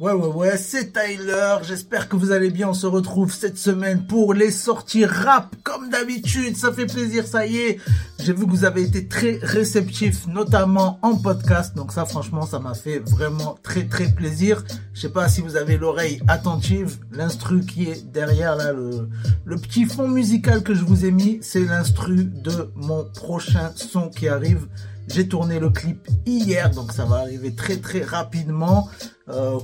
Ouais, 0.00 0.10
ouais, 0.10 0.26
ouais, 0.26 0.56
c'est 0.56 0.92
Tyler. 0.92 1.58
J'espère 1.62 2.08
que 2.08 2.16
vous 2.16 2.32
allez 2.32 2.50
bien. 2.50 2.70
On 2.70 2.74
se 2.74 2.88
retrouve 2.88 3.32
cette 3.32 3.56
semaine 3.56 4.08
pour 4.08 4.34
les 4.34 4.50
sorties 4.50 5.04
rap, 5.04 5.54
comme 5.62 5.88
d'habitude. 5.88 6.56
Ça 6.56 6.72
fait 6.72 6.86
plaisir, 6.86 7.24
ça 7.28 7.46
y 7.46 7.58
est. 7.58 7.78
J'ai 8.18 8.32
vu 8.32 8.44
que 8.44 8.50
vous 8.50 8.64
avez 8.64 8.82
été 8.82 9.06
très 9.06 9.38
réceptifs, 9.40 10.26
notamment 10.26 10.98
en 11.02 11.14
podcast. 11.14 11.76
Donc 11.76 11.92
ça, 11.92 12.06
franchement, 12.06 12.44
ça 12.44 12.58
m'a 12.58 12.74
fait 12.74 12.98
vraiment 12.98 13.56
très, 13.62 13.84
très 13.84 14.08
plaisir. 14.08 14.64
Je 14.94 15.02
sais 15.02 15.10
pas 15.10 15.28
si 15.28 15.42
vous 15.42 15.54
avez 15.56 15.76
l'oreille 15.76 16.20
attentive. 16.26 16.98
L'instru 17.12 17.60
qui 17.60 17.84
est 17.84 18.04
derrière, 18.10 18.56
là, 18.56 18.72
le, 18.72 19.56
petit 19.58 19.84
fond 19.84 20.08
musical 20.08 20.64
que 20.64 20.74
je 20.74 20.82
vous 20.82 21.04
ai 21.04 21.12
mis, 21.12 21.38
c'est 21.40 21.64
l'instru 21.64 22.24
de 22.24 22.68
mon 22.74 23.04
prochain 23.04 23.70
son 23.76 24.08
qui 24.08 24.26
arrive. 24.26 24.66
J'ai 25.06 25.28
tourné 25.28 25.60
le 25.60 25.68
clip 25.68 26.08
hier, 26.24 26.70
donc 26.70 26.90
ça 26.92 27.04
va 27.04 27.16
arriver 27.16 27.54
très 27.54 27.76
très 27.76 28.02
rapidement. 28.02 28.88
Euh, 29.28 29.58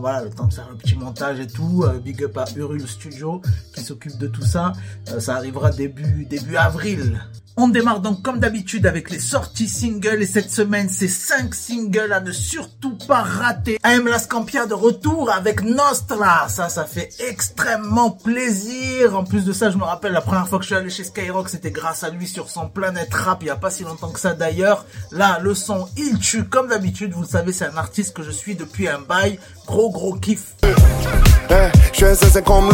voilà, 0.00 0.24
le 0.24 0.30
temps 0.30 0.46
de 0.46 0.52
faire 0.52 0.68
le 0.70 0.76
petit 0.76 0.96
montage 0.96 1.40
et 1.40 1.46
tout. 1.46 1.84
Euh, 1.84 1.98
big 1.98 2.24
up 2.24 2.36
à 2.38 2.44
Urul 2.56 2.86
Studio 2.86 3.40
qui 3.74 3.82
s'occupe 3.82 4.18
de 4.18 4.26
tout 4.26 4.42
ça. 4.42 4.72
Euh, 5.10 5.20
ça 5.20 5.36
arrivera 5.36 5.70
début 5.70 6.24
début 6.24 6.56
avril. 6.56 7.20
On 7.62 7.68
démarre 7.68 8.00
donc 8.00 8.22
comme 8.22 8.38
d'habitude 8.38 8.86
avec 8.86 9.10
les 9.10 9.18
sorties 9.18 9.68
singles 9.68 10.22
et 10.22 10.26
cette 10.26 10.50
semaine 10.50 10.88
c'est 10.88 11.08
5 11.08 11.54
singles 11.54 12.10
à 12.10 12.20
ne 12.20 12.32
surtout 12.32 12.96
pas 13.06 13.20
rater. 13.20 13.78
AM 13.82 14.06
La 14.08 14.18
Scampia 14.18 14.64
de 14.64 14.72
retour 14.72 15.30
avec 15.30 15.62
Nostra, 15.62 16.48
ça 16.48 16.70
ça 16.70 16.86
fait 16.86 17.10
extrêmement 17.28 18.12
plaisir. 18.12 19.14
En 19.14 19.24
plus 19.24 19.44
de 19.44 19.52
ça 19.52 19.68
je 19.68 19.76
me 19.76 19.84
rappelle 19.84 20.12
la 20.12 20.22
première 20.22 20.48
fois 20.48 20.58
que 20.58 20.64
je 20.64 20.68
suis 20.68 20.76
allé 20.76 20.88
chez 20.88 21.04
Skyrock 21.04 21.50
c'était 21.50 21.70
grâce 21.70 22.02
à 22.02 22.08
lui 22.08 22.26
sur 22.26 22.48
son 22.48 22.66
Planète 22.66 23.12
Rap 23.12 23.42
il 23.42 23.48
y 23.48 23.50
a 23.50 23.56
pas 23.56 23.70
si 23.70 23.82
longtemps 23.84 24.10
que 24.10 24.20
ça 24.20 24.32
d'ailleurs. 24.32 24.86
Là 25.12 25.38
le 25.42 25.54
son 25.54 25.86
il 25.98 26.18
tue 26.18 26.44
comme 26.44 26.68
d'habitude, 26.68 27.12
vous 27.12 27.22
le 27.22 27.28
savez 27.28 27.52
c'est 27.52 27.66
un 27.66 27.76
artiste 27.76 28.16
que 28.16 28.22
je 28.22 28.30
suis 28.30 28.54
depuis 28.54 28.88
un 28.88 29.00
bail, 29.00 29.38
gros 29.66 29.90
gros 29.90 30.14
kiff. 30.14 30.54
Eh, 30.62 31.70
je 31.92 32.14
suis 32.14 32.38
un 32.38 32.40
comme 32.40 32.70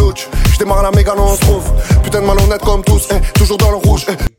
je 0.52 0.58
démarre 0.58 0.82
la 0.82 0.90
méga 0.92 1.12
on 1.16 1.34
se 1.34 1.40
trouve 1.40 1.72
Putain 2.04 2.20
de 2.20 2.26
malhonnête 2.26 2.60
comme 2.60 2.84
tous, 2.84 3.08
eh, 3.10 3.20
toujours 3.32 3.56
dans 3.56 3.70
le 3.70 3.76
rouge 3.78 4.06
eh. 4.08 4.35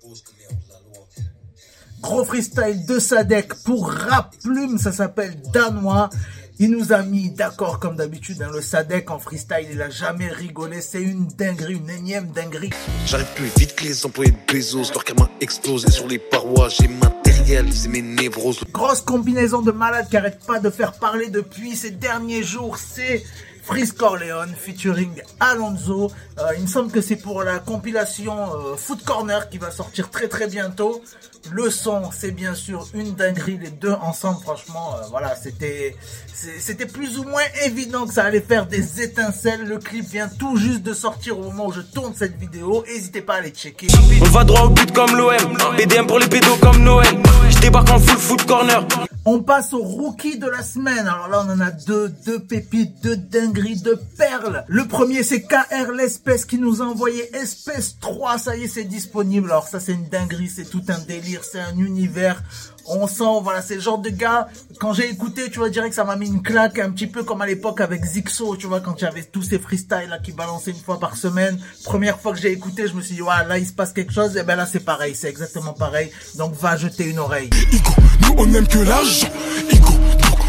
Gros 2.08 2.24
freestyle 2.24 2.86
de 2.86 3.00
Sadek 3.00 3.54
pour 3.66 3.92
Rap 3.92 4.34
Plume, 4.42 4.78
ça 4.78 4.94
s'appelle 4.94 5.36
Danois. 5.52 6.10
Il 6.58 6.72
nous 6.72 6.94
a 6.94 7.04
mis 7.04 7.32
d'accord 7.32 7.80
comme 7.80 7.98
d'habitude, 7.98 8.42
hein, 8.42 8.50
le 8.54 8.62
Sadek 8.62 9.12
en 9.12 9.20
freestyle, 9.20 9.68
il 9.74 9.82
a 9.82 9.90
jamais 9.90 10.30
rigolé, 10.30 10.80
c'est 10.80 11.02
une 11.02 11.28
dinguerie, 11.28 11.74
une 11.74 11.90
énième 11.90 12.28
dinguerie. 12.28 12.70
J'arrive 13.06 13.28
plus 13.36 13.52
vite 13.58 13.76
que 13.76 13.84
les 13.84 14.06
employés 14.06 14.32
de 14.32 14.54
Bezos, 14.54 14.94
leur 14.94 15.04
karma 15.04 15.30
explosé 15.42 15.92
sur 15.92 16.08
les 16.08 16.18
parois, 16.18 16.70
j'ai 16.70 16.88
matérialisé 16.88 17.90
mes 17.90 18.02
névroses. 18.02 18.62
Grosse 18.72 19.02
combinaison 19.02 19.62
de 19.62 19.72
malades 19.74 20.08
qui 20.10 20.16
arrête 20.16 20.40
pas 20.48 20.62
de 20.62 20.70
faire 20.70 20.94
parler 20.94 21.28
depuis 21.28 21.76
ces 21.76 21.92
derniers 21.92 22.42
jours, 22.42 22.78
c'est 22.78 23.26
Freeze 23.68 23.92
Corleone 23.92 24.56
featuring 24.56 25.12
Alonso. 25.42 26.10
Euh, 26.40 26.54
il 26.56 26.64
me 26.64 26.68
semble 26.68 26.90
que 26.90 27.02
c'est 27.02 27.18
pour 27.18 27.44
la 27.44 27.60
compilation 27.60 28.34
euh, 28.34 28.78
Foot 28.78 29.04
Corner 29.04 29.50
qui 29.50 29.58
va 29.58 29.72
sortir 29.72 30.10
très 30.10 30.30
très 30.30 30.48
bientôt. 30.48 31.04
Le 31.52 31.70
son, 31.70 32.10
c'est 32.12 32.32
bien 32.32 32.56
sûr 32.56 32.88
une 32.94 33.14
dinguerie. 33.14 33.58
Les 33.62 33.70
deux 33.70 33.92
ensemble, 33.92 34.40
franchement, 34.42 34.96
euh, 34.96 35.08
voilà, 35.10 35.36
c'était 35.36 35.98
c'était 36.34 36.86
plus 36.86 37.20
ou 37.20 37.24
moins 37.24 37.44
évident 37.66 38.08
que 38.08 38.14
ça 38.14 38.24
allait 38.24 38.40
faire 38.40 38.68
des 38.68 39.02
étincelles. 39.02 39.66
Le 39.66 39.80
clip 39.80 40.06
vient 40.06 40.30
tout 40.30 40.56
juste 40.56 40.84
de 40.84 40.94
sortir 40.94 41.38
au 41.38 41.44
moment 41.44 41.68
où 41.68 41.74
je 41.74 41.82
tourne 41.82 42.14
cette 42.16 42.40
vidéo. 42.40 42.86
N'hésitez 42.88 43.22
pas 43.22 43.36
à 43.36 43.38
aller 43.40 43.50
checker. 43.50 43.88
On 44.22 44.26
va 44.30 44.46
droit 44.46 44.62
au 44.62 44.70
but 44.70 44.94
comme 44.94 45.14
l'OM. 45.18 45.58
BDM 45.76 46.08
pour 46.08 46.20
les 46.20 46.28
pédos 46.28 46.58
comme 46.62 46.84
Noël. 46.84 47.18
Débarque 47.62 47.90
en 47.90 48.00
full 48.00 48.18
foot 48.18 48.46
corner. 48.46 48.88
On 49.26 49.42
passe 49.42 49.74
au 49.74 49.84
rookie 49.84 50.38
de 50.38 50.48
la 50.48 50.64
semaine. 50.64 51.08
Alors 51.08 51.28
là, 51.28 51.44
on 51.46 51.52
en 51.52 51.60
a 51.60 51.72
deux, 51.72 52.10
deux 52.26 52.40
pépites, 52.40 53.02
deux 53.04 53.18
dingueries, 53.18 53.82
deux 53.82 54.00
perles. 54.18 54.64
Le 54.68 54.88
premier, 54.88 55.24
c'est 55.24 55.42
KR 55.42 55.92
l'espèce 55.92 56.46
qui 56.46 56.60
nous 56.60 56.82
a 56.82 56.86
envoyé 56.86 57.36
Espèce 57.36 57.98
3. 58.00 58.38
Ça 58.38 58.56
y 58.56 58.64
est, 58.64 58.68
c'est 58.68 58.86
disponible. 58.86 59.52
Alors 59.52 59.68
ça, 59.68 59.80
c'est 59.80 59.94
une 59.94 60.08
dinguerie, 60.08 60.50
c'est 60.50 60.70
tout 60.70 60.84
un 60.88 61.00
délire, 61.00 61.44
c'est 61.44 61.60
un 61.60 61.78
univers. 61.78 62.42
On 62.90 63.06
sent, 63.08 63.42
voilà, 63.44 63.62
c'est 63.62 63.76
le 63.76 63.82
genre 63.82 63.98
de 63.98 64.10
gars, 64.10 64.48
quand 64.80 64.94
j'ai 64.94 65.10
écouté, 65.10 65.50
tu 65.52 65.60
vois, 65.60 65.70
direct, 65.70 65.94
ça 65.94 66.06
m'a 66.06 66.16
mis 66.16 66.28
une 66.28 66.42
claque, 66.42 66.80
un 66.80 66.90
petit 66.90 67.08
peu 67.08 67.24
comme 67.24 67.42
à 67.42 67.46
l'époque 67.46 67.82
avec 67.82 68.06
Zixo, 68.06 68.56
tu 68.56 68.68
vois, 68.68 68.80
quand 68.80 69.02
il 69.02 69.04
y 69.04 69.08
avait 69.08 69.24
tous 69.24 69.44
ces 69.44 69.60
freestyles 69.60 70.08
là 70.10 70.20
qui 70.20 70.32
balançaient 70.32 70.72
une 70.72 70.78
fois 70.78 71.00
par 71.00 71.18
semaine. 71.18 71.60
Première 71.84 72.20
fois 72.20 72.32
que 72.32 72.40
j'ai 72.40 72.52
écouté, 72.52 72.88
je 72.88 72.94
me 72.94 73.02
suis 73.02 73.16
dit, 73.16 73.22
ouais, 73.22 73.46
là, 73.48 73.58
il 73.58 73.68
se 73.68 73.74
passe 73.74 73.92
quelque 73.92 74.14
chose, 74.14 74.38
et 74.38 74.44
ben 74.44 74.56
là, 74.56 74.66
c'est 74.66 74.80
pareil, 74.80 75.16
c'est 75.16 75.30
exactement 75.30 75.74
pareil. 75.74 76.12
Donc, 76.36 76.54
va 76.54 76.78
jeter 76.78 77.06
une 77.06 77.20
oreille. 77.20 77.50
Igo, 77.74 77.92
nous, 78.22 78.36
on 78.38 78.54
aime 78.54 78.68
que 78.68 78.80
l'âge. 78.80 79.30
Igo, 79.72 79.94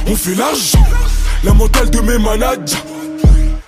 on 0.07 0.15
fait 0.15 0.35
l'âge. 0.35 0.75
La 1.45 1.53
mentale 1.55 1.91
de 1.91 2.01
mes 2.01 2.19
managers. 2.19 2.77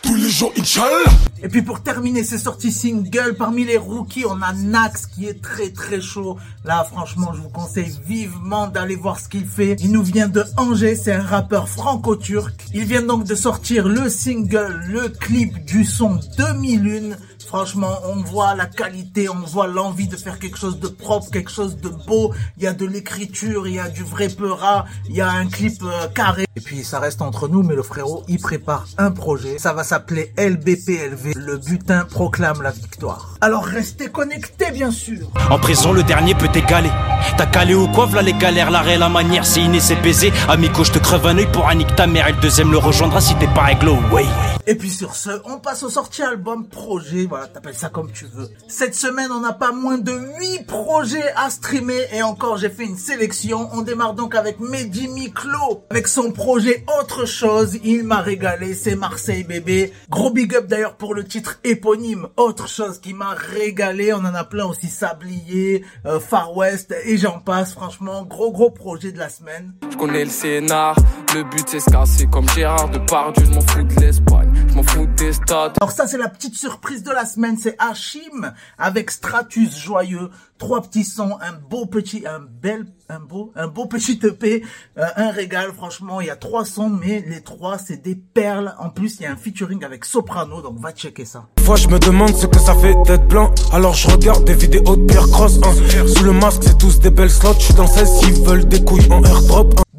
Tous 0.03 0.15
les 0.15 0.31
jours, 0.31 0.53
Inch'Allah. 0.57 1.11
Et 1.43 1.49
puis 1.49 1.63
pour 1.63 1.83
terminer 1.83 2.23
ces 2.23 2.39
sorties 2.39 2.73
single, 2.73 3.35
parmi 3.39 3.65
les 3.65 3.79
rookies, 3.79 4.25
on 4.27 4.43
a 4.43 4.53
Nax 4.53 5.07
qui 5.07 5.27
est 5.27 5.41
très 5.41 5.71
très 5.71 6.01
chaud. 6.01 6.37
Là, 6.65 6.85
franchement, 6.85 7.33
je 7.35 7.41
vous 7.41 7.49
conseille 7.49 7.93
vivement 8.07 8.69
d'aller 8.69 8.97
voir 8.97 9.19
ce 9.19 9.29
qu'il 9.29 9.47
fait. 9.47 9.77
Il 9.81 9.93
nous 9.93 10.03
vient 10.03 10.29
de 10.29 10.45
Angers, 10.59 10.97
c'est 10.97 11.13
un 11.13 11.23
rappeur 11.23 11.69
franco-turc. 11.69 12.67
Il 12.75 12.85
vient 12.85 13.03
donc 13.03 13.25
de 13.25 13.35
sortir 13.35 13.89
le 13.89 14.11
single, 14.11 14.83
le 14.89 15.09
clip 15.09 15.65
du 15.65 15.85
son 15.85 16.21
2001. 16.37 17.17
Franchement, 17.51 17.99
on 18.05 18.23
voit 18.23 18.55
la 18.55 18.67
qualité, 18.67 19.29
on 19.29 19.41
voit 19.41 19.67
l'envie 19.67 20.07
de 20.07 20.15
faire 20.15 20.39
quelque 20.39 20.57
chose 20.57 20.79
de 20.79 20.87
propre, 20.87 21.33
quelque 21.33 21.51
chose 21.51 21.79
de 21.79 21.89
beau. 21.89 22.33
Il 22.57 22.63
y 22.63 22.69
a 22.69 22.73
de 22.73 22.87
l'écriture, 22.87 23.67
il 23.67 23.75
y 23.75 23.81
a 23.81 23.89
du 23.89 24.05
vrai 24.05 24.29
peura, 24.29 24.85
il 25.09 25.17
y 25.17 25.21
a 25.21 25.29
un 25.29 25.49
clip 25.49 25.83
euh, 25.83 26.07
carré. 26.15 26.47
Et 26.55 26.61
puis 26.61 26.85
ça 26.85 27.01
reste 27.01 27.23
entre 27.23 27.49
nous, 27.49 27.65
mais 27.65 27.75
le 27.75 27.83
frérot, 27.83 28.23
il 28.29 28.39
prépare 28.39 28.87
un 28.99 29.11
projet. 29.11 29.59
Ça 29.59 29.73
va 29.73 29.83
s'appeler 29.83 30.33
LBPLV. 30.39 31.33
Le 31.35 31.57
butin 31.57 32.05
proclame 32.09 32.63
la 32.63 32.71
victoire. 32.71 33.35
Alors 33.41 33.65
restez 33.65 34.11
connectés, 34.11 34.71
bien 34.71 34.93
sûr. 34.93 35.27
En 35.51 35.59
prison, 35.59 35.93
le 35.93 36.05
dernier 36.05 36.37
peut 36.37 36.47
t'égaler. 36.53 36.93
T'as 37.37 37.47
calé 37.47 37.75
au 37.75 37.89
coiffe, 37.89 38.15
là 38.15 38.23
les 38.23 38.35
galères, 38.35 38.71
l'arrêt, 38.71 38.97
la 38.97 39.09
manière, 39.09 39.45
c'est 39.45 40.01
baisé. 40.03 40.33
Amico, 40.49 40.85
je 40.85 40.93
te 40.93 41.01
creve 41.01 41.27
un 41.27 41.37
œil 41.37 41.51
pour 41.51 41.69
un 41.69 41.81
ta 41.97 42.07
mère 42.07 42.29
et 42.29 42.33
le 42.33 42.41
deuxième 42.41 42.71
le 42.71 42.79
rejoindra 42.79 43.21
si 43.21 43.35
t'es 43.37 43.49
pas 43.49 43.63
réglo, 43.63 43.97
ouais. 44.13 44.27
Et 44.67 44.75
puis 44.75 44.91
sur 44.91 45.17
ce, 45.17 45.31
on 45.47 45.59
passe 45.59 45.83
aux 45.83 45.91
sorties 45.91 46.23
album 46.23 46.69
projet. 46.69 47.27
Voilà, 47.27 47.40
t'appelles 47.47 47.75
ça 47.75 47.89
comme 47.89 48.11
tu 48.11 48.27
veux. 48.27 48.49
Cette 48.69 48.95
semaine, 48.95 49.31
on 49.33 49.41
n'a 49.41 49.53
pas 49.53 49.73
moins 49.73 49.99
de 49.99 50.13
8 50.13 50.67
projets 50.67 51.33
à 51.37 51.51
streamer. 51.51 52.07
Et 52.13 52.23
encore, 52.23 52.57
j'ai 52.57 52.71
fait 52.71 52.85
une 52.85 52.97
sélection. 52.97 53.69
On 53.73 53.83
démarre 53.83 54.15
donc 54.15 54.35
avec 54.35 54.61
Mehdi 54.61 55.09
Miklo. 55.09 55.85
Avec 55.91 56.09
son 56.09 56.33
projet 56.33 56.85
Autre 57.01 57.27
chose. 57.27 57.79
Il 57.85 58.05
m'a 58.05 58.21
régalé. 58.21 58.75
C'est 58.75 58.97
Marseille 58.97 59.45
bébé. 59.45 59.93
Gros 60.09 60.31
big 60.31 60.55
up 60.55 60.67
d'ailleurs 60.67 60.97
pour 60.97 61.15
le 61.15 61.25
titre 61.25 61.59
éponyme. 61.65 62.29
Autre 62.37 62.69
chose 62.69 62.99
qui 63.01 63.15
m'a 63.15 63.31
régalé. 63.31 64.13
On 64.13 64.19
en 64.19 64.35
a 64.35 64.45
plein 64.45 64.67
aussi. 64.67 64.89
Sablier, 64.89 65.85
euh, 66.07 66.21
Far 66.21 66.57
West 66.57 66.95
et 67.05 67.17
j'en 67.17 67.39
passe. 67.39 67.73
Franchement, 67.73 68.25
gros 68.25 68.53
gros 68.53 68.71
projet 68.71 69.13
de 69.13 69.19
la 69.19 69.29
semaine. 69.29 69.75
Je 69.91 69.97
connais 69.97 70.25
le 70.25 70.31
scénar. 70.31 70.97
Le 71.35 71.45
but 71.45 71.65
c'est 71.69 71.81
se 71.81 71.91
casser 71.91 72.27
comme 72.27 72.49
Gérard 72.51 72.91
Depardieu. 72.91 73.45
Je 73.45 73.61
fous 73.73 73.83
de 73.83 74.01
l'Espagne. 74.01 74.50
M'en 74.81 74.87
fous 74.87 75.07
des 75.15 75.35
stades. 75.35 75.75
Alors 75.79 75.91
ça 75.91 76.07
c'est 76.07 76.17
la 76.17 76.29
petite 76.29 76.55
surprise 76.55 77.03
de 77.03 77.11
la 77.11 77.27
semaine, 77.27 77.59
c'est 77.61 77.77
Hachim 77.79 78.55
avec 78.79 79.11
Stratus 79.11 79.77
joyeux, 79.77 80.31
trois 80.57 80.81
petits 80.81 81.05
sons, 81.05 81.37
un 81.43 81.53
beau 81.53 81.85
petit, 81.85 82.25
un 82.27 82.41
bel, 82.41 82.87
un 83.11 83.21
beau, 83.21 83.53
un 83.57 83.67
beau 83.69 83.85
petit 83.85 84.19
EP, 84.23 84.63
euh, 84.97 85.05
un 85.17 85.31
régal 85.33 85.73
franchement, 85.73 86.23
il 86.23 86.29
y 86.29 86.31
a 86.31 86.37
trois 86.37 86.65
sons 86.65 86.89
mais 86.89 87.23
les 87.29 87.43
trois 87.43 87.77
c'est 87.77 87.99
des 87.99 88.15
perles. 88.15 88.75
En 88.79 88.89
plus 88.89 89.17
il 89.21 89.25
y 89.25 89.27
a 89.27 89.33
un 89.33 89.37
featuring 89.37 89.85
avec 89.85 90.07
Soprano 90.07 90.63
donc 90.63 90.79
va 90.79 90.93
checker 90.93 91.27
ça. 91.27 91.47
Fois 91.59 91.77
je 91.77 91.89
me 91.89 91.99
demande 91.99 92.35
ce 92.35 92.47
que 92.47 92.59
ça 92.59 92.75
fait 92.75 92.95
d'être 93.05 93.29
blanc, 93.29 93.53
alors 93.73 93.93
je 93.93 94.09
regarde 94.09 94.47
des 94.47 94.55
vidéos 94.55 94.97
de 94.97 95.05
Pierre 95.05 95.29
Cross. 95.29 95.59
Hein. 95.63 96.07
Sous 96.07 96.25
le 96.25 96.33
masque 96.33 96.63
c'est 96.65 96.79
tous 96.79 97.01
des 97.01 97.11
belles 97.11 97.31
slots, 97.31 97.53
je 97.59 97.65
suis 97.65 97.75
dans 97.75 97.87
celle 97.87 98.07
s'ils 98.07 98.43
veulent 98.45 98.67
des 98.67 98.83
couilles 98.83 99.13
en 99.13 99.23
airdrop. 99.25 99.75
Hein. 99.79 99.90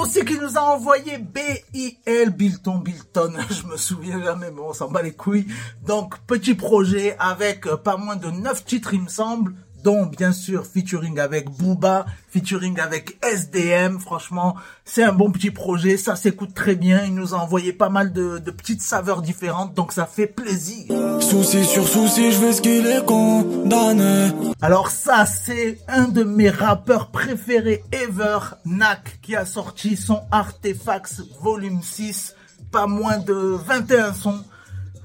Aussi 0.00 0.24
qui 0.24 0.38
nous 0.38 0.56
a 0.56 0.62
envoyé 0.62 1.18
B-I-L, 1.18 2.30
Bilton, 2.30 2.78
Bilton, 2.78 3.34
je 3.50 3.66
me 3.66 3.76
souviens 3.76 4.22
jamais, 4.22 4.50
mais 4.50 4.62
on 4.62 4.72
s'en 4.72 4.90
bat 4.90 5.02
les 5.02 5.12
couilles. 5.12 5.46
Donc, 5.86 6.18
petit 6.20 6.54
projet 6.54 7.16
avec 7.18 7.66
pas 7.84 7.98
moins 7.98 8.16
de 8.16 8.30
9 8.30 8.64
titres, 8.64 8.94
il 8.94 9.02
me 9.02 9.08
semble, 9.08 9.52
dont 9.82 10.06
bien 10.06 10.32
sûr 10.32 10.66
featuring 10.66 11.18
avec 11.18 11.50
Booba, 11.50 12.06
featuring 12.28 12.78
avec 12.80 13.18
SDM. 13.24 13.98
Franchement, 13.98 14.56
c'est 14.84 15.02
un 15.02 15.12
bon 15.12 15.30
petit 15.30 15.50
projet, 15.50 15.96
ça 15.96 16.16
s'écoute 16.16 16.54
très 16.54 16.74
bien. 16.74 17.04
Il 17.04 17.14
nous 17.14 17.34
a 17.34 17.38
envoyé 17.38 17.72
pas 17.72 17.88
mal 17.88 18.12
de, 18.12 18.38
de, 18.38 18.50
petites 18.50 18.82
saveurs 18.82 19.22
différentes, 19.22 19.74
donc 19.74 19.92
ça 19.92 20.06
fait 20.06 20.26
plaisir. 20.26 20.86
Souci 21.20 21.64
sur 21.64 21.86
souci, 21.86 22.32
je 22.32 22.38
vais 22.38 22.52
ce 22.52 22.62
qu'il 22.62 22.86
est 22.86 23.04
condamné. 23.04 24.30
Alors 24.60 24.90
ça, 24.90 25.26
c'est 25.26 25.78
un 25.88 26.08
de 26.08 26.22
mes 26.22 26.50
rappeurs 26.50 27.10
préférés 27.10 27.84
ever, 27.92 28.38
Nak, 28.64 29.18
qui 29.22 29.36
a 29.36 29.44
sorti 29.44 29.96
son 29.96 30.20
Artefax 30.30 31.22
Volume 31.40 31.82
6, 31.82 32.34
pas 32.70 32.86
moins 32.86 33.18
de 33.18 33.34
21 33.34 34.12
sons 34.14 34.44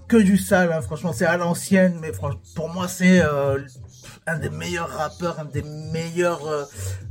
que 0.08 0.18
du 0.18 0.38
sale, 0.38 0.72
hein. 0.72 0.82
franchement 0.82 1.14
c'est 1.14 1.26
à 1.26 1.38
l'ancienne, 1.38 1.98
mais 2.02 2.14
franchement, 2.14 2.40
pour 2.56 2.70
moi 2.70 2.88
c'est 2.88 3.22
euh, 3.22 3.60
un 4.28 4.40
des 4.40 4.50
meilleurs 4.50 4.90
rappeurs, 4.90 5.40
un 5.40 5.46
des 5.46 5.62
meilleurs 5.62 6.48
euh, 6.48 6.64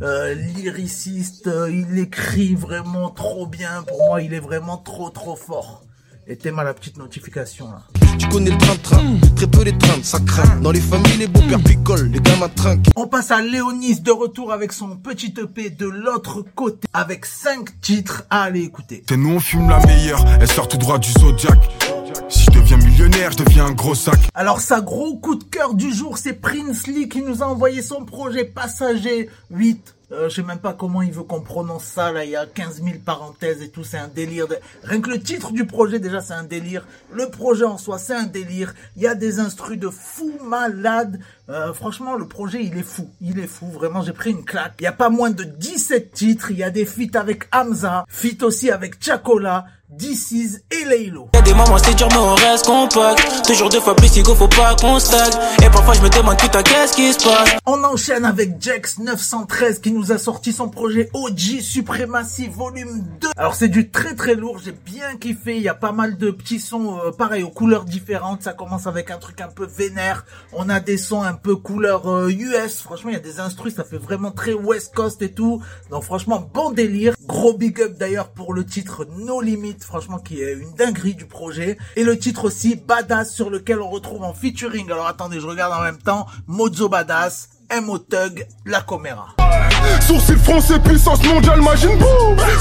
euh, 0.03 0.35
lyricistes. 0.35 1.49
Il 1.71 1.99
écrit 1.99 2.55
vraiment 2.55 3.11
trop 3.11 3.47
bien. 3.47 3.85
Pour 3.87 4.07
moi, 4.07 4.21
il 4.21 4.35
est 4.35 4.41
vraiment 4.41 4.79
trop 4.79 5.11
trop 5.11 5.37
fort. 5.37 5.85
Et 6.27 6.37
t'es 6.37 6.51
mal 6.51 6.67
la 6.67 6.75
petite 6.75 6.97
notification 6.97 7.71
là. 7.71 7.83
Tu 8.19 8.29
connais 8.29 8.51
le 8.51 8.59
train-train, 8.59 9.17
très 9.37 9.47
peu 9.47 9.63
les 9.63 9.77
trains, 9.77 10.03
ça 10.03 10.21
craint. 10.21 10.61
Dans 10.61 10.71
les 10.71 10.81
familles, 10.81 11.19
les 11.19 11.27
beaux-pères 11.27 11.63
picolent, 11.63 12.09
les 12.11 12.21
gamins 12.21 12.49
trinquent. 12.49 12.87
On 12.97 13.09
passe 13.09 13.31
à 13.31 13.43
Léonis 13.43 14.01
de 14.01 14.13
retour 14.13 14.53
avec 14.53 14.73
son 14.73 14.97
petit 14.97 15.35
EP 15.37 15.71
de 15.71 15.87
l'autre 15.87 16.43
côté, 16.55 16.87
avec 16.93 17.27
5 17.27 17.81
titres 17.81 18.23
à 18.31 18.43
aller 18.45 18.63
écouter. 18.63 19.03
C'est 19.09 19.17
nous, 19.17 19.35
on 19.35 19.41
fume 19.41 19.69
la 19.69 19.85
meilleure, 19.85 20.25
elle 20.41 20.51
sort 20.51 20.69
tout 20.69 20.79
droit 20.79 20.99
du 20.99 21.11
Zodiac. 21.11 21.59
Deviens 22.65 22.79
millionnaire, 22.79 23.31
je 23.31 23.45
deviens 23.45 23.67
un 23.67 23.73
gros 23.73 23.95
sac. 23.95 24.19
Alors 24.33 24.63
sa 24.63 24.81
gros 24.81 25.19
coup 25.19 25.35
de 25.35 25.45
cœur 25.45 25.75
du 25.75 25.93
jour, 25.93 26.17
c'est 26.17 26.33
Prince 26.33 26.87
Lee 26.87 27.11
qui 27.11 27.21
nous 27.21 27.43
a 27.43 27.47
envoyé 27.47 27.83
son 27.83 28.07
projet 28.07 28.47
Passager 28.47 29.29
8. 29.51 29.95
Euh, 30.13 30.31
je 30.31 30.37
sais 30.37 30.43
même 30.43 30.61
pas 30.61 30.73
comment 30.73 31.03
il 31.03 31.13
veut 31.13 31.25
qu'on 31.25 31.43
prononce 31.43 31.85
ça, 31.85 32.11
là, 32.11 32.25
il 32.25 32.31
y 32.31 32.37
a 32.37 32.47
15 32.47 32.83
000 32.83 32.97
parenthèses 33.05 33.61
et 33.61 33.69
tout, 33.69 33.85
c'est 33.85 33.99
un 33.99 34.09
délire. 34.09 34.47
Rien 34.83 35.03
que 35.03 35.11
le 35.11 35.21
titre 35.21 35.53
du 35.53 35.67
projet, 35.67 35.99
déjà, 35.99 36.23
c'est 36.23 36.33
un 36.33 36.45
délire. 36.45 36.87
Le 37.13 37.29
projet 37.29 37.65
en 37.65 37.77
soi, 37.77 37.99
c'est 37.99 38.15
un 38.15 38.25
délire. 38.25 38.75
Il 38.97 39.03
y 39.03 39.07
a 39.07 39.15
des 39.15 39.41
instrus 39.41 39.79
de 39.79 39.91
fou 39.91 40.33
malade. 40.43 41.21
Euh, 41.51 41.75
franchement, 41.75 42.15
le 42.15 42.27
projet, 42.27 42.65
il 42.65 42.79
est 42.79 42.83
fou. 42.83 43.11
Il 43.21 43.39
est 43.39 43.47
fou, 43.47 43.67
vraiment, 43.67 44.03
j'ai 44.03 44.13
pris 44.13 44.31
une 44.31 44.45
claque. 44.45 44.75
Il 44.81 44.85
y 44.85 44.87
a 44.87 44.93
pas 44.93 45.11
moins 45.11 45.31
de 45.31 45.45
17 45.45 46.13
titres. 46.13 46.51
Il 46.51 46.57
y 46.57 46.63
a 46.63 46.71
des 46.71 46.87
feats 46.87 47.19
avec 47.19 47.49
Hamza, 47.53 48.05
feats 48.09 48.43
aussi 48.43 48.71
avec 48.71 49.03
Chakola. 49.03 49.67
DC's 49.99 50.61
et 50.71 50.85
Laylo. 50.87 51.29
Y'a 51.35 51.43
des 51.43 51.53
moments 51.53 51.79
c'est 51.79 51.95
dur 51.95 52.09
mais 52.11 52.17
on 52.17 52.35
reste 52.35 52.67
compact 52.67 53.47
Toujours 53.47 53.69
deux 53.69 53.81
fois 53.81 53.95
plus 53.95 54.09
faut 54.09 54.49
pas 54.49 54.75
qu'on 54.75 54.99
stagne 54.99 55.33
Et 55.63 55.71
parfois 55.71 55.95
je 55.95 56.01
me 56.01 56.09
demande 56.09 56.39
putain 56.39 56.63
qu'est-ce 56.63 56.97
qui 56.97 57.13
se 57.13 57.23
passe? 57.23 57.51
On 57.67 57.85
enchaîne 57.85 58.25
avec 58.25 58.61
Jax 58.61 58.99
913 58.99 59.81
qui 59.81 59.93
nous 59.93 60.11
a 60.11 60.19
sorti 60.19 60.53
son 60.53 60.69
projet 60.69 61.11
OG 61.13 61.61
Supremacy 61.61 62.49
Volume 62.49 63.05
2 63.21 63.29
Alors 63.37 63.55
c'est 63.55 63.69
du 63.69 63.91
très 63.91 64.15
très 64.15 64.35
lourd, 64.35 64.59
j'ai 64.65 64.73
bien 64.73 65.17
kiffé, 65.21 65.57
il 65.57 65.63
y 65.63 65.69
a 65.69 65.75
pas 65.75 65.93
mal 65.93 66.17
de 66.17 66.31
petits 66.31 66.61
sons 66.61 66.99
euh, 66.99 67.11
pareil 67.13 67.43
aux 67.43 67.51
couleurs 67.51 67.85
différentes, 67.85 68.43
ça 68.43 68.53
commence 68.53 68.87
avec 68.87 69.11
un 69.11 69.19
truc 69.19 69.41
un 69.43 69.49
peu 69.49 69.67
vénère, 69.67 70.25
on 70.53 70.69
a 70.71 70.81
des 70.81 70.97
sons 70.97 71.23
un 71.23 71.34
peu 71.35 71.57
couleur 71.57 72.09
euh, 72.09 72.31
US, 72.31 72.81
franchement 72.81 73.11
il 73.11 73.15
y 73.15 73.17
a 73.17 73.21
des 73.21 73.41
instrus, 73.41 73.75
ça 73.75 73.85
fait 73.85 73.99
vraiment 73.99 74.31
très 74.31 74.53
West 74.53 74.95
Coast 74.95 75.23
et 75.23 75.33
tout, 75.33 75.63
donc 75.91 76.03
franchement 76.03 76.49
bon 76.53 76.71
délire, 76.71 77.15
gros 77.27 77.53
big 77.53 77.81
up 77.81 77.97
d'ailleurs 77.99 78.31
pour 78.31 78.55
le 78.55 78.65
titre 78.65 79.07
No 79.19 79.41
Limit 79.41 79.77
franchement 79.81 80.19
qui 80.19 80.43
est 80.43 80.53
une 80.55 80.75
dinguerie 80.75 81.15
du 81.15 81.27
projet. 81.27 81.79
Et 81.97 82.05
le 82.05 82.19
titre 82.19 82.45
aussi, 82.45 82.77
Badass, 82.77 83.33
sur 83.33 83.51
lequel 83.51 83.81
on 83.81 83.91
retrouve 83.91 84.23
en 84.23 84.35
featuring, 84.35 84.91
alors 84.91 85.07
attendez, 85.07 85.41
je 85.41 85.47
regarde 85.47 85.73
en 85.73 85.83
même 85.83 85.99
temps, 85.99 86.27
Mozo 86.47 86.89
Badass, 86.89 87.51
M.O. 87.71 87.99
Tug, 87.99 88.47
La 88.67 88.83
Comera. 88.83 89.35
Sourcil 90.07 90.37
français, 90.37 90.79
puissance 90.81 91.23
mondiale, 91.25 91.61
imagine 91.61 91.99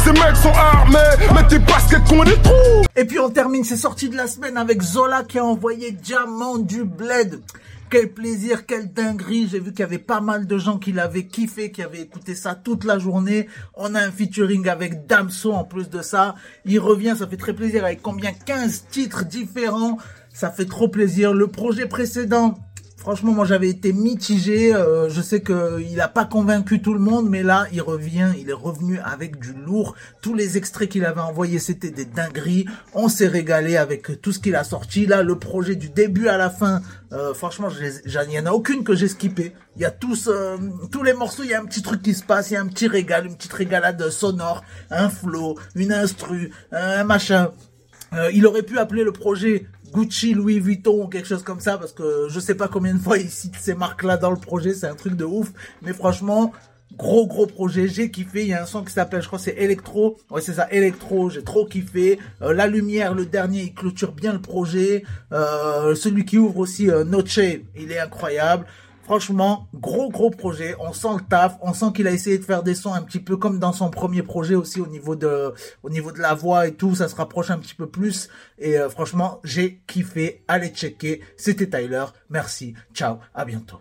Ces 0.04 0.12
mecs 0.12 0.36
sont 0.36 0.50
armés, 0.50 0.98
mais 1.34 1.48
tes 1.48 1.60
baskets 1.60 2.04
qu'on 2.08 2.24
des 2.24 2.38
trous 2.42 2.86
Et 2.96 3.06
puis 3.06 3.20
on 3.20 3.30
termine 3.30 3.64
ces 3.64 3.78
sorties 3.78 4.10
de 4.10 4.16
la 4.16 4.28
semaine 4.28 4.58
avec 4.58 4.82
Zola 4.82 5.24
qui 5.24 5.40
a 5.40 5.46
envoyé 5.46 5.92
Diamant 5.92 6.58
du 6.58 6.84
Bled. 6.84 7.42
Quel 7.94 8.12
plaisir, 8.12 8.66
quelle 8.66 8.92
dinguerie. 8.92 9.48
J'ai 9.48 9.60
vu 9.60 9.70
qu'il 9.70 9.82
y 9.82 9.84
avait 9.84 10.00
pas 10.00 10.20
mal 10.20 10.48
de 10.48 10.58
gens 10.58 10.80
qui 10.80 10.92
l'avaient 10.92 11.28
kiffé, 11.28 11.72
qui 11.72 11.84
avaient 11.84 12.02
écouté 12.02 12.34
ça 12.34 12.56
toute 12.56 12.86
la 12.86 12.98
journée. 12.98 13.48
On 13.76 13.94
a 13.94 14.02
un 14.02 14.12
featuring 14.12 14.68
avec 14.68 15.06
Damso 15.06 15.52
en 15.52 15.64
plus 15.64 15.92
de 15.92 16.02
ça. 16.02 16.34
Il 16.66 16.80
revient, 16.80 17.14
ça 17.16 17.28
fait 17.28 17.38
très 17.38 17.54
plaisir 17.54 17.86
avec 17.86 18.02
combien? 18.02 18.32
15 18.32 18.86
titres 18.90 19.26
différents. 19.26 20.00
Ça 20.34 20.50
fait 20.50 20.66
trop 20.66 20.88
plaisir. 20.88 21.36
Le 21.36 21.46
projet 21.46 21.86
précédent, 21.86 22.58
Franchement, 23.04 23.34
moi 23.34 23.44
j'avais 23.44 23.68
été 23.68 23.92
mitigé. 23.92 24.74
Euh, 24.74 25.10
je 25.10 25.22
sais 25.22 25.42
que 25.42 25.82
il 25.82 26.00
a 26.00 26.08
pas 26.08 26.24
convaincu 26.24 26.82
tout 26.82 26.94
le 26.94 27.02
monde, 27.02 27.30
mais 27.30 27.44
là 27.44 27.68
il 27.74 27.82
revient, 27.82 28.30
il 28.40 28.50
est 28.50 28.54
revenu 28.54 28.98
avec 29.00 29.42
du 29.42 29.52
lourd. 29.52 29.96
Tous 30.22 30.34
les 30.34 30.56
extraits 30.56 30.88
qu'il 30.88 31.04
avait 31.04 31.20
envoyés, 31.20 31.60
c'était 31.60 31.92
des 31.92 32.06
dingueries. 32.06 32.66
On 32.94 33.10
s'est 33.10 33.28
régalé 33.28 33.76
avec 33.76 34.22
tout 34.22 34.32
ce 34.32 34.40
qu'il 34.40 34.56
a 34.56 34.64
sorti. 34.64 35.06
Là, 35.06 35.22
le 35.22 35.38
projet 35.38 35.76
du 35.76 35.90
début 35.90 36.30
à 36.30 36.38
la 36.38 36.50
fin, 36.50 36.82
euh, 37.12 37.34
franchement, 37.34 37.68
il 37.78 38.30
n'y 38.30 38.40
en 38.40 38.46
a 38.46 38.52
aucune 38.54 38.86
que 38.86 38.96
j'ai 38.96 39.10
skippé. 39.10 39.54
Il 39.76 39.82
y 39.82 39.86
a 39.86 39.92
tous, 39.92 40.30
euh, 40.30 40.56
tous 40.90 41.04
les 41.04 41.12
morceaux, 41.12 41.44
il 41.44 41.50
y 41.50 41.54
a 41.54 41.60
un 41.60 41.66
petit 41.66 41.82
truc 41.82 42.02
qui 42.02 42.14
se 42.14 42.24
passe, 42.24 42.52
il 42.52 42.54
y 42.54 42.58
a 42.58 42.62
un 42.62 42.68
petit 42.68 42.88
régal, 42.88 43.26
une 43.26 43.36
petite 43.36 43.52
régalade 43.52 44.10
sonore, 44.12 44.64
un 44.90 45.10
flow, 45.10 45.60
une 45.76 45.92
instru, 45.92 46.52
un 46.72 47.04
machin. 47.04 47.52
il 48.32 48.46
aurait 48.46 48.64
pu 48.64 48.78
appeler 48.78 49.04
le 49.04 49.12
projet 49.12 49.66
Gucci, 49.94 50.34
Louis 50.34 50.60
Vuitton 50.60 51.04
ou 51.04 51.08
quelque 51.08 51.28
chose 51.28 51.44
comme 51.44 51.60
ça, 51.60 51.78
parce 51.78 51.94
que 51.94 52.28
je 52.30 52.40
sais 52.40 52.56
pas 52.56 52.68
combien 52.68 52.94
de 52.94 53.00
fois 53.00 53.20
il 53.20 53.30
cite 53.30 53.56
ces 53.60 53.76
marques-là 53.76 54.18
dans 54.18 54.32
le 54.32 54.38
projet, 54.38 54.74
c'est 54.74 54.88
un 54.88 54.96
truc 54.96 55.16
de 55.16 55.24
ouf. 55.24 55.52
Mais 55.84 55.94
franchement, 55.94 56.52
gros 56.98 57.28
gros 57.28 57.46
projet, 57.46 57.88
j'ai 57.88 58.10
kiffé. 58.12 58.42
Il 58.42 58.48
y 58.50 58.54
a 58.54 58.64
un 58.64 58.66
son 58.66 58.84
qui 58.84 58.92
s'appelle, 58.92 59.22
je 59.22 59.28
crois 59.28 59.40
c'est 59.40 59.56
Electro. 59.58 60.18
Ouais 60.30 60.42
c'est 60.42 60.54
ça, 60.54 60.68
Electro, 60.72 61.30
j'ai 61.30 61.44
trop 61.44 61.66
kiffé. 61.66 62.20
Euh, 62.42 62.54
la 62.54 62.68
lumière, 62.68 63.14
le 63.14 63.26
dernier, 63.26 63.62
il 63.62 63.74
clôture 63.74 64.12
bien 64.12 64.34
le 64.34 64.42
projet. 64.42 65.04
Euh, 65.32 65.96
celui 65.96 66.26
qui 66.26 66.38
ouvre 66.38 66.58
aussi 66.58 66.90
euh, 66.90 67.04
Noche, 67.04 67.40
il 67.76 67.92
est 67.92 68.00
incroyable. 68.00 68.66
Franchement, 69.04 69.68
gros 69.74 70.10
gros 70.10 70.30
projet. 70.30 70.76
On 70.80 70.94
sent 70.94 71.10
le 71.16 71.22
taf. 71.28 71.58
On 71.62 71.74
sent 71.74 71.88
qu'il 71.94 72.08
a 72.08 72.12
essayé 72.12 72.38
de 72.38 72.44
faire 72.44 72.64
des 72.64 72.76
sons 72.76 72.94
un 72.94 73.02
petit 73.02 73.20
peu 73.20 73.38
comme 73.38 73.60
dans 73.60 73.74
son 73.74 73.90
premier 73.90 74.24
projet 74.24 74.56
aussi 74.56 74.80
au 74.80 74.88
niveau 74.88 75.16
de, 75.16 75.54
au 75.84 75.90
niveau 75.90 76.12
de 76.12 76.20
la 76.20 76.34
voix 76.34 76.68
et 76.68 76.74
tout. 76.74 76.96
Ça 76.96 77.08
se 77.10 77.16
rapproche 77.16 77.52
un 77.52 77.58
petit 77.58 77.76
peu 77.76 77.88
plus. 77.88 78.30
Et 78.60 78.78
euh, 78.78 78.90
franchement, 78.90 79.40
j'ai 79.44 79.82
kiffé. 79.88 80.44
Allez 80.48 80.70
checker. 80.70 81.22
C'était 81.38 81.70
Tyler. 81.70 82.06
Merci. 82.30 82.76
Ciao. 82.94 83.18
À 83.34 83.44
bientôt. 83.46 83.80